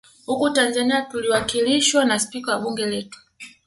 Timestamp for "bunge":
2.59-2.85